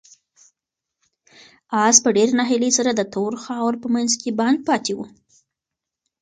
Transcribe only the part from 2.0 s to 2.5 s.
په ډېرې